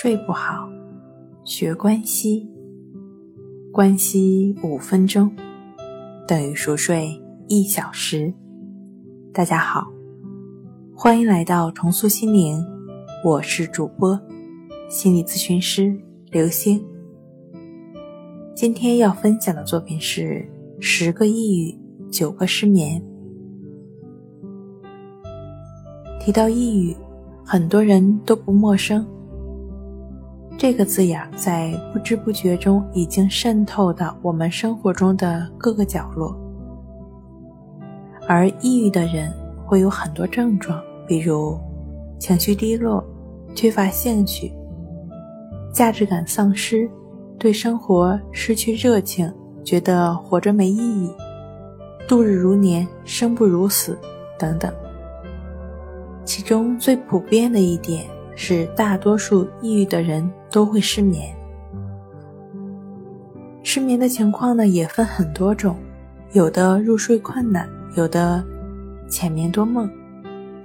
[0.00, 0.70] 睡不好，
[1.42, 2.48] 学关西，
[3.72, 5.28] 关西五分钟
[6.24, 8.32] 等于熟睡一小时。
[9.34, 9.88] 大家好，
[10.94, 12.64] 欢迎来到重塑心灵，
[13.24, 14.16] 我是主播
[14.88, 16.80] 心理咨询师刘星。
[18.54, 21.76] 今天要分享的作品是十个抑郁，
[22.08, 23.02] 九个失眠。
[26.20, 26.96] 提到抑郁，
[27.44, 29.04] 很多人都不陌生。
[30.58, 36.36] 这个字眼在不知不觉中已经渗透到我们生活中的各个角落。
[38.26, 39.32] 而抑郁的人
[39.64, 41.56] 会有很多症状，比如
[42.18, 43.02] 情绪低落、
[43.54, 44.52] 缺乏兴趣、
[45.72, 46.90] 价值感丧失、
[47.38, 49.32] 对生活失去热情、
[49.64, 51.08] 觉得活着没意义、
[52.08, 53.96] 度日如年、生不如死
[54.36, 54.74] 等等。
[56.24, 58.17] 其中最普遍的一点。
[58.40, 61.34] 是大多数抑郁的人都会失眠。
[63.64, 65.76] 失眠的情况呢，也分很多种，
[66.34, 68.42] 有的入睡困难，有的
[69.08, 69.90] 浅眠多梦，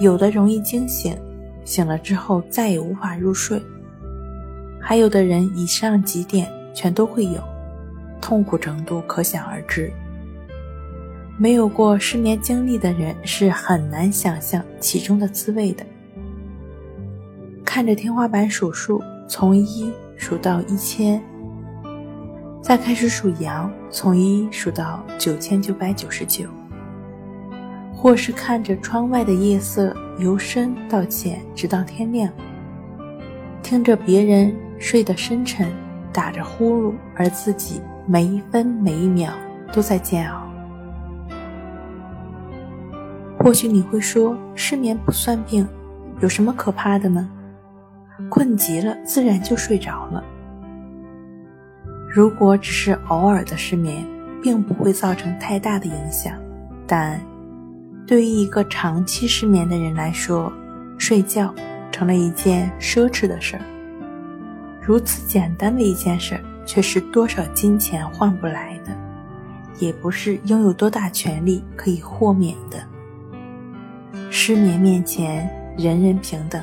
[0.00, 1.14] 有的容易惊醒，
[1.62, 3.62] 醒了之后再也无法入睡，
[4.80, 7.38] 还有的人以上几点全都会有，
[8.18, 9.92] 痛苦程度可想而知。
[11.36, 15.84] 没有过失眠经历的人是很难想象其中的滋味的。
[17.68, 21.22] 看着天花板数数，从一数到一千，
[22.62, 26.46] 再开始数羊，从一数到九千九百九十九，
[27.92, 32.32] 或是看着窗外的夜色由深到浅，直到天亮，
[33.62, 35.70] 听着别人睡得深沉，
[36.10, 39.30] 打着呼噜，而自己每一分每一秒
[39.74, 40.42] 都在煎熬。
[43.38, 45.68] 或许你会说，失眠不算病，
[46.20, 47.28] 有什么可怕的呢？
[48.28, 50.22] 困极了，自然就睡着了。
[52.08, 54.04] 如果只是偶尔的失眠，
[54.42, 56.34] 并不会造成太大的影响。
[56.86, 57.20] 但
[58.06, 60.52] 对于一个长期失眠的人来说，
[60.96, 61.54] 睡觉
[61.92, 63.62] 成了一件奢侈的事儿。
[64.80, 68.96] 如此简单的一件事，却是多少金钱换不来的，
[69.78, 72.78] 也不是拥有多大权力可以豁免的。
[74.30, 76.62] 失眠面前，人人平等。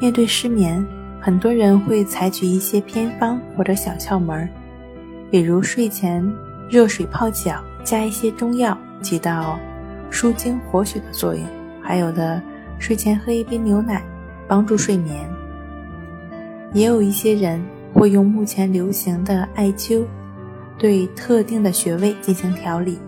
[0.00, 0.86] 面对失眠，
[1.20, 4.48] 很多人会采取一些偏方或者小窍门
[5.30, 6.24] 比如睡前
[6.70, 9.58] 热水泡脚，加一些中药，起到
[10.08, 11.44] 舒筋活血的作用；
[11.82, 12.40] 还有的
[12.78, 14.02] 睡前喝一杯牛奶，
[14.46, 15.28] 帮助睡眠。
[16.72, 17.60] 也有一些人
[17.92, 20.04] 会用目前流行的艾灸，
[20.78, 22.98] 对特定的穴位进行调理，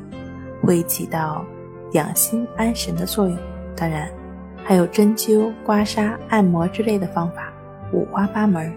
[0.61, 1.45] 会起到
[1.93, 3.39] 养心安神的作用。
[3.77, 4.11] 当然。
[4.65, 7.53] 还有针灸、刮痧、按摩之类的方法，
[7.93, 8.73] 五花八门。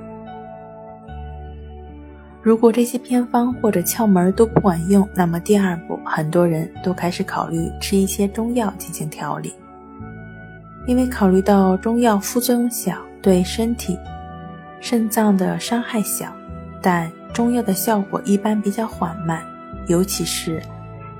[2.42, 9.54] 如果这些偏方或者窍门都不管用，那么第二步，很多人都开始考虑吃一些中药进行调理。
[10.86, 13.98] 因为考虑到中药副作用小，对身体、
[14.82, 16.34] 肾脏的伤害小，
[16.82, 19.42] 但中药的效果一般比较缓慢，
[19.88, 20.62] 尤其是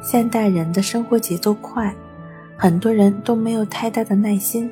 [0.02, 1.96] 现代人的生活节奏快。
[2.58, 4.72] 很多人都没有太大的耐心，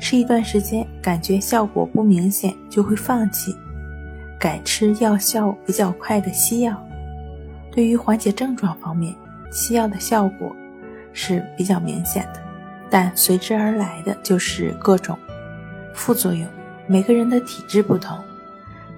[0.00, 3.54] 吃一段时间感觉效果不明显就会放弃，
[4.40, 6.76] 改吃药效比较快的西药。
[7.70, 9.14] 对于缓解症状方面，
[9.50, 10.54] 西药的效果
[11.12, 12.40] 是比较明显的，
[12.90, 15.16] 但随之而来的就是各种
[15.94, 16.46] 副作用。
[16.86, 18.18] 每个人的体质不同，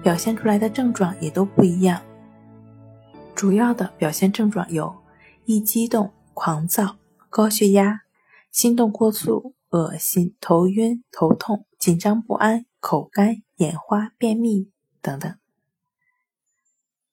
[0.01, 2.01] 表现出来的症状也都不一样。
[3.35, 4.95] 主要的表现症状有：
[5.45, 6.95] 易激动、狂躁、
[7.29, 8.04] 高血压。
[8.55, 14.69] 心动过速、恶心、头晕、头痛、紧张不安、口干、眼花、便秘
[15.01, 15.35] 等等。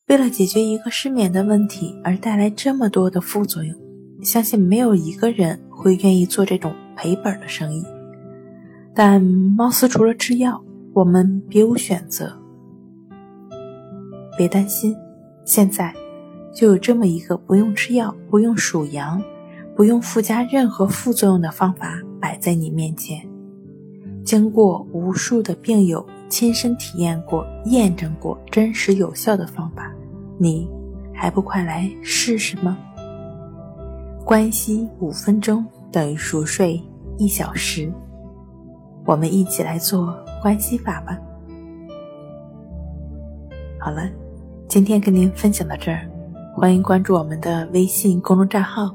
[0.07, 3.77] 为了解决一个失眠的问题而带来这么多的副作用，
[4.23, 7.85] 相信没有一个人会愿意做这种赔本的生意。
[8.95, 10.65] 但貌似除了吃药，
[10.95, 12.41] 我们别无选择。
[14.39, 14.95] 别担心，
[15.45, 15.93] 现在
[16.55, 19.21] 就有这么一个不用吃药、不用数羊。
[19.75, 23.27] 不用附加任何副作用的方法摆在你面前，
[24.25, 29.91] 经过无数的病友亲身体验过、验证过真实有效的方法，
[30.39, 30.69] 你
[31.15, 32.79] 还不快来试试吗？
[34.25, 36.81] 关息五分钟等于熟睡
[37.19, 37.93] 一小时，
[39.05, 41.19] 我们一起来做关系法吧。
[43.81, 44.09] 好了，
[44.69, 46.09] 今天跟您分享到这儿，
[46.55, 48.95] 欢迎关注我们的微信公众账号。